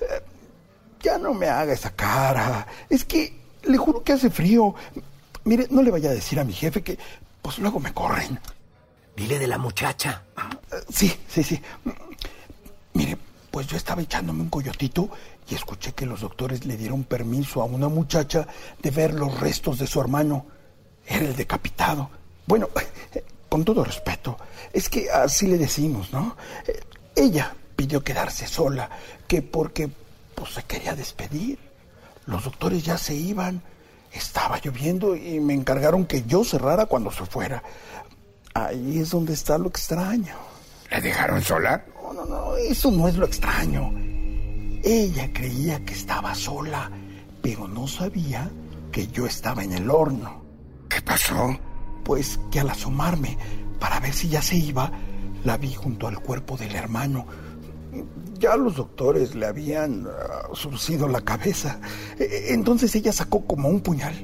Eh, 0.00 0.22
ya 1.00 1.18
no 1.18 1.34
me 1.34 1.48
haga 1.48 1.72
esa 1.72 1.90
cara, 1.90 2.66
es 2.88 3.04
que 3.04 3.38
Le 3.64 3.76
juro 3.76 4.02
que 4.02 4.12
hace 4.12 4.30
frío. 4.30 4.74
Mire, 5.44 5.66
no 5.70 5.82
le 5.82 5.90
vaya 5.90 6.10
a 6.10 6.14
decir 6.14 6.38
a 6.38 6.44
mi 6.44 6.52
jefe 6.52 6.82
que 6.82 6.98
pues 7.42 7.58
luego 7.58 7.80
me 7.80 7.92
corren. 7.92 8.38
Dile 9.16 9.38
de 9.38 9.48
la 9.48 9.58
muchacha. 9.58 10.22
Sí, 10.88 11.12
sí, 11.28 11.42
sí. 11.42 11.60
Mire, 12.94 13.18
pues 13.50 13.66
yo 13.66 13.76
estaba 13.76 14.02
echándome 14.02 14.42
un 14.42 14.50
coyotito 14.50 15.08
y 15.48 15.54
escuché 15.54 15.92
que 15.92 16.06
los 16.06 16.20
doctores 16.20 16.66
le 16.66 16.76
dieron 16.76 17.04
permiso 17.04 17.62
a 17.62 17.64
una 17.64 17.88
muchacha 17.88 18.46
de 18.80 18.90
ver 18.90 19.14
los 19.14 19.40
restos 19.40 19.78
de 19.78 19.86
su 19.86 20.00
hermano. 20.00 20.46
Era 21.06 21.24
el 21.24 21.36
decapitado. 21.36 22.10
Bueno, 22.46 22.68
con 23.48 23.64
todo 23.64 23.84
respeto, 23.84 24.36
es 24.72 24.88
que 24.88 25.10
así 25.10 25.46
le 25.46 25.56
decimos, 25.56 26.12
¿no? 26.12 26.36
Ella 27.16 27.54
pidió 27.74 28.02
quedarse 28.04 28.46
sola, 28.46 28.90
que 29.26 29.40
porque 29.40 29.88
pues, 30.34 30.52
se 30.54 30.62
quería 30.64 30.94
despedir. 30.94 31.58
Los 32.26 32.44
doctores 32.44 32.84
ya 32.84 32.98
se 32.98 33.14
iban. 33.14 33.62
Estaba 34.12 34.60
lloviendo 34.60 35.16
y 35.16 35.40
me 35.40 35.54
encargaron 35.54 36.06
que 36.06 36.24
yo 36.24 36.44
cerrara 36.44 36.86
cuando 36.86 37.10
se 37.10 37.24
fuera. 37.24 37.62
Ahí 38.54 38.98
es 38.98 39.10
donde 39.10 39.34
está 39.34 39.58
lo 39.58 39.68
extraño. 39.68 40.34
¿La 40.90 41.00
dejaron 41.00 41.42
sola? 41.42 41.84
No, 42.02 42.12
no, 42.12 42.24
no, 42.24 42.56
eso 42.56 42.90
no 42.90 43.08
es 43.08 43.16
lo 43.16 43.26
extraño. 43.26 43.92
Ella 44.82 45.30
creía 45.32 45.84
que 45.84 45.92
estaba 45.92 46.34
sola, 46.34 46.90
pero 47.42 47.68
no 47.68 47.86
sabía 47.86 48.50
que 48.90 49.06
yo 49.08 49.26
estaba 49.26 49.62
en 49.62 49.72
el 49.72 49.90
horno. 49.90 50.42
¿Qué 50.88 51.02
pasó? 51.02 51.58
Pues 52.04 52.40
que 52.50 52.60
al 52.60 52.70
asomarme 52.70 53.36
para 53.78 54.00
ver 54.00 54.14
si 54.14 54.28
ya 54.28 54.40
se 54.40 54.56
iba, 54.56 54.90
la 55.44 55.56
vi 55.56 55.74
junto 55.74 56.08
al 56.08 56.20
cuerpo 56.20 56.56
del 56.56 56.74
hermano. 56.74 57.26
Ya 58.38 58.56
los 58.56 58.76
doctores 58.76 59.34
le 59.34 59.46
habían 59.46 60.06
uh, 60.06 60.54
surcido 60.54 61.08
la 61.08 61.20
cabeza. 61.20 61.80
E, 62.18 62.54
entonces 62.54 62.94
ella 62.94 63.12
sacó 63.12 63.46
como 63.46 63.68
un 63.68 63.80
puñal, 63.80 64.14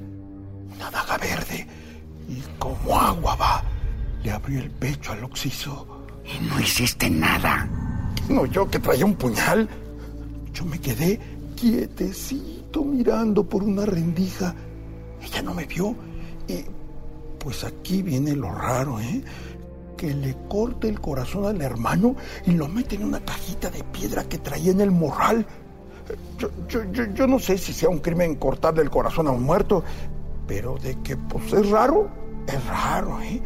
una 0.75 0.91
daga 0.91 1.19
verde, 1.19 1.67
y 2.29 2.43
como 2.59 2.99
agua 2.99 3.37
va, 3.37 3.65
le 4.23 4.31
abrió 4.31 4.61
el 4.61 4.71
pecho 4.71 5.13
al 5.13 5.25
oxiso. 5.25 5.94
¿Y 6.25 6.47
no 6.47 6.61
hiciste 6.61 7.11
nada? 7.11 7.69
No, 8.29 8.47
yo 8.47 8.69
que 8.69 8.79
traía 8.79 9.05
un 9.05 9.15
puñal. 9.15 9.69
Yo 10.53 10.65
me 10.65 10.81
quedé 10.81 11.21
quietecito 11.57 12.85
mirando 12.85 13.45
por 13.45 13.63
una 13.63 13.85
rendija. 13.85 14.55
Ella 15.23 15.43
no 15.43 15.55
me 15.55 15.67
vio. 15.67 15.95
Y 16.49 16.65
pues 17.39 17.65
aquí 17.65 18.03
viene 18.03 18.35
lo 18.35 18.51
raro, 18.51 19.01
¿eh? 19.01 19.23
Que 19.97 20.15
le 20.15 20.35
corte 20.49 20.89
el 20.89 21.01
corazón 21.01 21.47
al 21.47 21.61
hermano 21.61 22.17
y 22.47 22.53
lo 22.53 22.69
mete 22.69 22.97
en 22.97 23.05
una 23.05 23.21
cajita 23.21 23.71
de 23.71 23.85
piedra 23.85 24.25
que 24.25 24.39
traía 24.39 24.73
en 24.73 24.81
el 24.81 24.91
morral. 24.91 25.47
Yo, 26.39 26.51
yo, 26.69 26.85
yo, 26.93 27.05
yo 27.15 27.27
no 27.27 27.39
sé 27.39 27.57
si 27.59 27.73
sea 27.73 27.89
un 27.89 27.99
crimen 27.99 28.37
cortarle 28.37 28.83
el 28.83 28.91
corazón 28.91 29.27
a 29.29 29.31
un 29.31 29.43
muerto, 29.43 29.85
pero 30.47 30.77
de 30.79 30.99
que 31.01 31.17
pues 31.17 31.53
es 31.53 31.69
raro, 31.71 32.11
es 32.47 32.67
raro, 32.67 33.21
¿eh? 33.23 33.41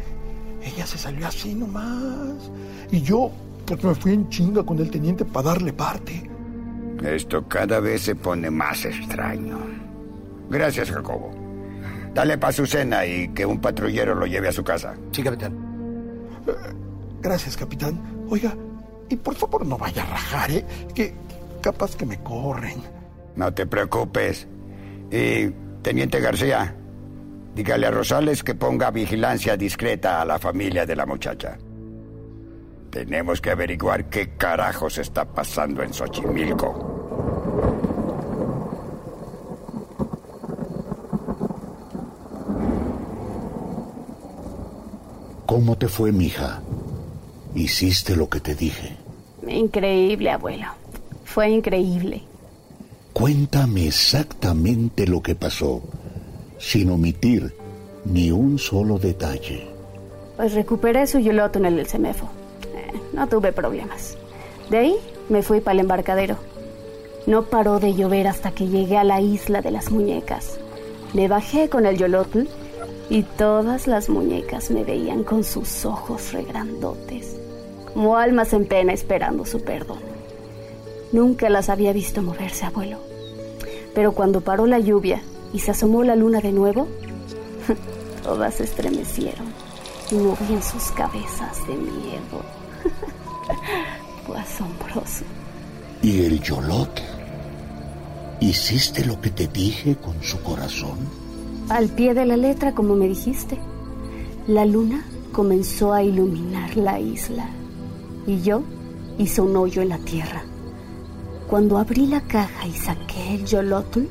Ella 0.61 0.85
se 0.85 0.97
salió 0.97 1.27
así 1.27 1.53
nomás. 1.53 2.51
Y 2.91 3.01
yo, 3.01 3.31
pues 3.65 3.83
me 3.83 3.95
fui 3.95 4.13
en 4.13 4.29
chinga 4.29 4.63
con 4.63 4.79
el 4.79 4.89
teniente 4.89 5.25
para 5.25 5.49
darle 5.49 5.73
parte. 5.73 6.29
Esto 7.03 7.47
cada 7.47 7.79
vez 7.79 8.01
se 8.01 8.15
pone 8.15 8.49
más 8.49 8.83
extraño. 8.85 9.57
Gracias, 10.49 10.91
Jacobo. 10.91 11.31
Dale 12.13 12.37
para 12.37 12.51
su 12.51 12.65
cena 12.65 13.05
y 13.05 13.29
que 13.29 13.45
un 13.45 13.61
patrullero 13.61 14.15
lo 14.15 14.25
lleve 14.25 14.49
a 14.49 14.51
su 14.51 14.63
casa. 14.63 14.95
Sí, 15.11 15.23
capitán. 15.23 15.53
Eh, 16.47 16.51
gracias, 17.21 17.55
capitán. 17.55 18.01
Oiga, 18.29 18.53
y 19.07 19.15
por 19.15 19.35
favor 19.35 19.65
no 19.65 19.77
vaya 19.77 20.03
a 20.03 20.07
rajar, 20.07 20.51
¿eh? 20.51 20.65
Que 20.93 21.13
capaz 21.61 21.95
que 21.95 22.05
me 22.05 22.19
corren. 22.21 22.81
No 23.35 23.53
te 23.53 23.65
preocupes. 23.65 24.47
Y, 25.11 25.49
teniente 25.81 26.19
García, 26.19 26.75
dígale 27.59 27.87
a 27.87 27.91
Rosales 27.91 28.41
que 28.41 28.55
ponga 28.55 28.89
vigilancia 28.89 29.57
discreta 29.57 30.21
a 30.21 30.23
la 30.23 30.39
familia 30.39 30.85
de 30.85 30.95
la 30.95 31.05
muchacha. 31.05 31.57
Tenemos 32.89 33.41
que 33.41 33.51
averiguar 33.51 34.05
qué 34.09 34.37
carajos 34.37 34.97
está 34.97 35.25
pasando 35.25 35.83
en 35.83 35.93
Xochimilco. 35.93 36.71
¿Cómo 45.45 45.77
te 45.77 45.89
fue, 45.89 46.13
mija? 46.13 46.61
¿Hiciste 47.55 48.15
lo 48.15 48.29
que 48.29 48.39
te 48.39 48.55
dije? 48.55 48.95
Increíble, 49.45 50.31
abuelo. 50.31 50.67
Fue 51.25 51.49
increíble. 51.49 52.23
Cuéntame 53.11 53.87
exactamente 53.87 55.05
lo 55.05 55.21
que 55.21 55.35
pasó, 55.35 55.83
sin 56.59 56.91
omitir 56.91 57.53
ni 58.05 58.31
un 58.31 58.59
solo 58.59 58.99
detalle. 58.99 59.67
Pues 60.37 60.53
recuperé 60.53 61.07
su 61.07 61.19
yoloto 61.19 61.59
en 61.59 61.65
el 61.65 61.87
semefo. 61.87 62.29
Eh, 62.75 62.91
no 63.13 63.27
tuve 63.27 63.51
problemas. 63.51 64.17
De 64.69 64.77
ahí 64.77 64.95
me 65.29 65.41
fui 65.41 65.61
para 65.61 65.73
el 65.73 65.79
embarcadero. 65.79 66.37
No 67.25 67.43
paró 67.43 67.79
de 67.79 67.93
llover 67.93 68.27
hasta 68.27 68.51
que 68.51 68.67
llegué 68.67 68.97
a 68.97 69.03
la 69.03 69.21
isla 69.21 69.61
de 69.61 69.71
las 69.71 69.91
muñecas. 69.91 70.59
Me 71.13 71.27
bajé 71.27 71.69
con 71.69 71.85
el 71.85 71.97
yolotl 71.97 72.43
y 73.09 73.23
todas 73.23 73.87
las 73.87 74.09
muñecas 74.09 74.69
me 74.69 74.83
veían 74.83 75.23
con 75.23 75.43
sus 75.43 75.85
ojos 75.85 76.31
regrandotes, 76.31 77.35
como 77.93 78.17
almas 78.17 78.53
en 78.53 78.65
pena 78.67 78.93
esperando 78.93 79.45
su 79.45 79.61
perdón. 79.61 79.99
Nunca 81.11 81.49
las 81.49 81.69
había 81.69 81.91
visto 81.91 82.21
moverse, 82.21 82.65
abuelo. 82.65 82.99
Pero 83.95 84.11
cuando 84.11 84.41
paró 84.41 84.67
la 84.67 84.79
lluvia 84.79 85.21
y 85.53 85.59
se 85.59 85.71
asomó 85.71 86.03
la 86.03 86.15
luna 86.15 86.39
de 86.41 86.51
nuevo, 86.51 86.87
todas 88.23 88.55
se 88.55 88.63
estremecieron 88.63 89.47
y 90.11 90.15
movían 90.15 90.63
sus 90.63 90.91
cabezas 90.91 91.65
de 91.67 91.75
miedo. 91.75 92.43
Fue 94.25 94.37
asombroso. 94.37 95.25
¿Y 96.01 96.21
el 96.21 96.41
Yolot? 96.41 97.01
¿Hiciste 98.39 99.05
lo 99.05 99.19
que 99.19 99.29
te 99.31 99.47
dije 99.47 99.95
con 99.97 100.21
su 100.23 100.41
corazón? 100.41 100.97
Al 101.69 101.89
pie 101.89 102.13
de 102.13 102.25
la 102.25 102.37
letra, 102.37 102.73
como 102.73 102.95
me 102.95 103.07
dijiste. 103.07 103.59
La 104.47 104.65
luna 104.65 105.05
comenzó 105.31 105.93
a 105.93 106.01
iluminar 106.01 106.75
la 106.77 106.99
isla 106.99 107.49
y 108.25 108.41
yo 108.41 108.63
hice 109.17 109.41
un 109.41 109.55
hoyo 109.55 109.81
en 109.81 109.89
la 109.89 109.97
tierra. 109.99 110.43
Cuando 111.47 111.77
abrí 111.77 112.07
la 112.07 112.21
caja 112.21 112.65
y 112.65 112.71
saqué 112.71 113.35
el 113.35 113.45
yolotl, 113.45 114.01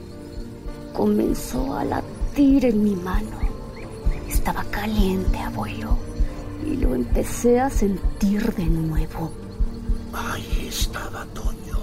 comenzó 0.93 1.77
a 1.77 1.85
latir 1.85 2.65
en 2.67 2.83
mi 2.83 2.97
mano. 2.97 3.39
Estaba 4.29 4.65
caliente, 4.65 5.39
abuelo, 5.39 5.97
y 6.67 6.77
lo 6.77 6.95
empecé 6.95 7.61
a 7.61 7.71
sentir 7.71 8.55
de 8.55 8.67
nuevo. 8.67 9.31
Ahí 10.13 10.67
estaba 10.69 11.25
Toño. 11.27 11.79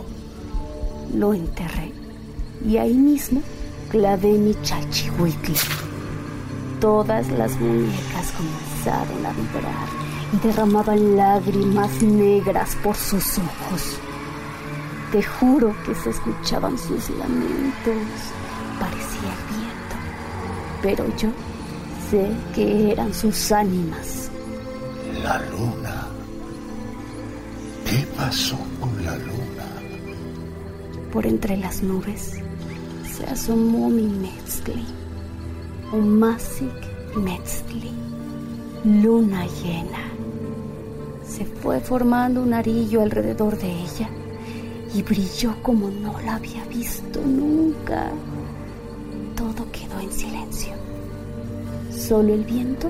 Lo 1.14 1.34
enterré 1.34 1.92
y 2.68 2.78
ahí 2.78 2.94
mismo 2.94 3.42
clavé 3.90 4.34
mi 4.34 4.56
chachihuicle. 4.62 5.56
Todas 6.80 7.28
las 7.30 7.60
muñecas 7.60 8.32
comenzaron 8.36 9.26
a 9.26 9.32
vibrar 9.32 9.88
y 10.34 10.48
derramaban 10.48 11.16
lágrimas 11.16 12.02
negras 12.02 12.76
por 12.84 12.96
sus 12.96 13.38
ojos. 13.38 14.00
Te 15.16 15.24
juro 15.24 15.74
que 15.86 15.96
se 15.96 16.10
escuchaban 16.10 16.78
sus 16.78 17.10
lamentos. 17.12 18.04
Parecía 18.78 19.32
el 19.32 19.56
viento. 19.56 19.96
Pero 20.82 21.06
yo 21.16 21.30
sé 22.12 22.30
que 22.54 22.92
eran 22.92 23.14
sus 23.14 23.50
ánimas. 23.54 24.30
La 25.24 25.40
luna. 25.52 26.08
¿Qué 27.90 28.06
pasó 28.18 28.58
con 28.82 29.06
la 29.06 29.16
luna? 29.16 29.66
Por 31.14 31.26
entre 31.26 31.56
las 31.56 31.82
nubes 31.82 32.34
se 33.10 33.26
asomó 33.26 33.88
mi 33.88 34.08
Metzli, 34.08 34.86
un 35.94 36.20
Masik 36.20 37.16
Metzli, 37.16 37.90
luna 38.84 39.46
llena. 39.64 40.12
Se 41.26 41.46
fue 41.46 41.80
formando 41.80 42.42
un 42.42 42.54
arillo 42.54 43.02
alrededor 43.02 43.58
de 43.58 43.72
ella 43.72 44.10
y 44.96 45.02
brilló 45.02 45.54
como 45.62 45.90
no 45.90 46.18
la 46.22 46.36
había 46.36 46.64
visto 46.66 47.20
nunca. 47.20 48.12
Todo 49.36 49.70
quedó 49.70 50.00
en 50.00 50.12
silencio. 50.12 50.74
Solo 51.92 52.34
el 52.34 52.46
viento 52.46 52.90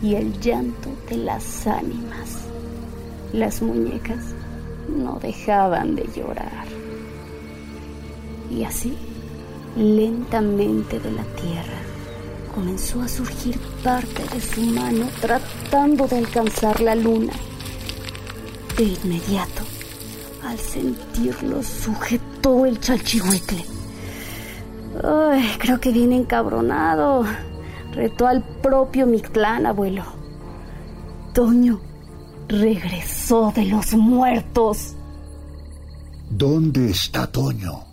y 0.00 0.14
el 0.14 0.38
llanto 0.40 0.90
de 1.10 1.16
las 1.16 1.66
ánimas. 1.66 2.46
Las 3.32 3.60
muñecas 3.60 4.26
no 4.88 5.18
dejaban 5.20 5.96
de 5.96 6.08
llorar. 6.14 6.66
Y 8.48 8.62
así 8.62 8.96
lentamente 9.76 11.00
de 11.00 11.10
la 11.10 11.24
tierra. 11.24 11.78
Comenzó 12.54 13.02
a 13.02 13.08
surgir 13.08 13.58
parte 13.82 14.22
de 14.32 14.40
su 14.40 14.60
mano 14.60 15.08
tratando 15.20 16.06
de 16.06 16.18
alcanzar 16.18 16.80
la 16.80 16.94
luna. 16.94 17.32
De 18.76 18.84
inmediato, 18.84 19.64
al 20.48 20.58
sentirlo, 20.58 21.62
sujetó 21.62 22.64
el 22.66 22.80
chalchihuecle. 22.80 23.64
Ay, 25.04 25.56
creo 25.58 25.78
que 25.78 25.92
viene 25.92 26.16
encabronado. 26.16 27.24
Retó 27.92 28.26
al 28.26 28.42
propio 28.42 29.06
Mictlán, 29.06 29.66
abuelo. 29.66 30.04
Toño 31.34 31.80
regresó 32.48 33.52
de 33.54 33.66
los 33.66 33.92
muertos. 33.94 34.94
¿Dónde 36.30 36.90
está 36.90 37.30
Toño? 37.30 37.84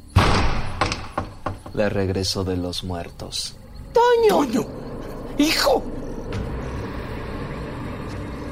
Le 1.74 1.90
regresó 1.90 2.44
de 2.44 2.56
los 2.56 2.84
muertos. 2.84 3.56
¡Toño! 3.94 4.46
¡Toño! 4.46 4.66
¡Hijo! 5.38 5.84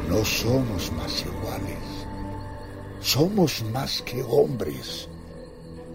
No 0.10 0.24
somos 0.26 0.92
más 0.92 1.26
iguales. 1.26 1.93
Somos 3.04 3.62
más 3.74 4.02
que 4.04 4.24
hombres. 4.24 5.10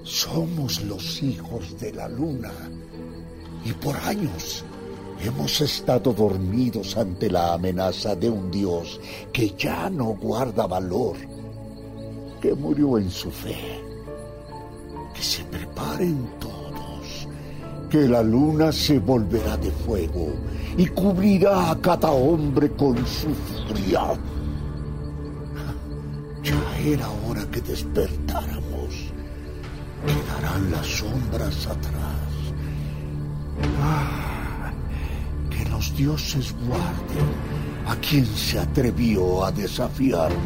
Somos 0.04 0.82
los 0.82 1.22
hijos 1.22 1.80
de 1.80 1.90
la 1.94 2.06
luna. 2.06 2.52
Y 3.64 3.72
por 3.72 3.96
años 3.96 4.62
hemos 5.24 5.58
estado 5.62 6.12
dormidos 6.12 6.98
ante 6.98 7.30
la 7.30 7.54
amenaza 7.54 8.14
de 8.14 8.28
un 8.28 8.50
Dios 8.50 9.00
que 9.32 9.54
ya 9.56 9.88
no 9.88 10.18
guarda 10.20 10.66
valor, 10.66 11.16
que 12.42 12.54
murió 12.54 12.98
en 12.98 13.10
su 13.10 13.30
fe. 13.30 13.80
Que 15.14 15.22
se 15.22 15.44
preparen 15.44 16.28
todos, 16.38 17.26
que 17.88 18.06
la 18.06 18.22
luna 18.22 18.70
se 18.70 18.98
volverá 18.98 19.56
de 19.56 19.70
fuego 19.70 20.34
y 20.76 20.86
cubrirá 20.88 21.70
a 21.70 21.80
cada 21.80 22.10
hombre 22.10 22.70
con 22.72 22.98
su 22.98 23.30
furia. 23.66 24.12
Era 26.92 27.06
hora 27.10 27.44
que 27.50 27.60
despertáramos 27.60 29.12
quedarán 30.06 30.70
las 30.70 30.86
sombras 30.86 31.66
atrás. 31.66 32.30
Ah, 33.82 34.72
que 35.50 35.68
los 35.68 35.94
dioses 35.94 36.54
guarden 36.66 37.28
a 37.86 37.94
quien 37.96 38.24
se 38.24 38.58
atrevió 38.58 39.44
a 39.44 39.52
desafiarnos. 39.52 40.38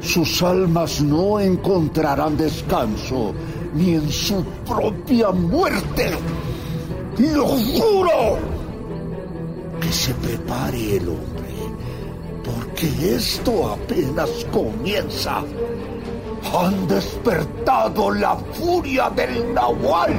Sus 0.00 0.42
almas 0.42 1.00
no 1.00 1.38
encontrarán 1.38 2.36
descanso 2.36 3.32
ni 3.74 3.94
en 3.94 4.10
su 4.10 4.42
propia 4.66 5.30
muerte. 5.30 6.10
¡Lo 7.18 7.46
juro! 7.46 8.38
Que 9.80 9.92
se 9.92 10.12
prepare 10.14 10.96
el 10.96 11.08
hombre, 11.08 11.29
porque 12.80 13.14
esto 13.14 13.72
apenas 13.72 14.46
comienza 14.52 15.42
han 16.54 16.88
despertado 16.88 18.10
la 18.10 18.36
furia 18.36 19.10
del 19.10 19.52
Nahual. 19.52 20.14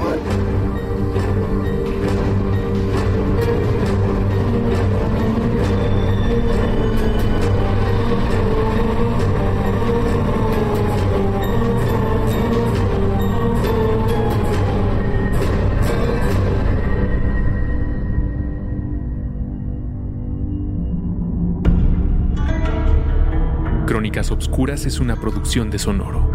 Crónicas 23.92 24.32
Obscuras 24.32 24.86
es 24.86 25.02
una 25.02 25.18
producción 25.18 25.70
de 25.70 25.78
Sonoro. 25.78 26.32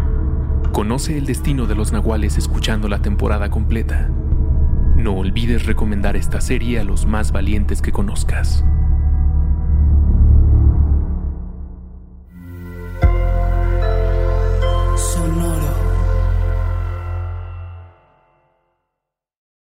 Conoce 0.73 1.17
el 1.17 1.25
destino 1.25 1.65
de 1.65 1.73
los 1.73 1.91
nahuales 1.91 2.37
escuchando 2.37 2.87
la 2.87 3.01
temporada 3.01 3.49
completa. 3.49 4.11
No 4.95 5.15
olvides 5.15 5.65
recomendar 5.65 6.15
esta 6.15 6.39
serie 6.39 6.79
a 6.79 6.83
los 6.83 7.07
más 7.07 7.31
valientes 7.31 7.81
que 7.81 7.91
conozcas. 7.91 8.63
Sonoro. 14.95 15.73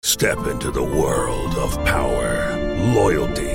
Step 0.04 0.40
into 0.52 0.70
the 0.70 0.84
world 0.84 1.58
of 1.58 1.78
power, 1.86 2.58
loyalty, 2.94 3.55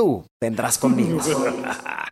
Tú 0.00 0.24
vendrás 0.40 0.78
conmigo. 0.78 1.20